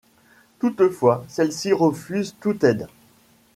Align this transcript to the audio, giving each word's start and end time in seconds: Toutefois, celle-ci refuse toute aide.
Toutefois, 0.57 1.23
celle-ci 1.27 1.73
refuse 1.73 2.35
toute 2.39 2.63
aide. 2.63 2.87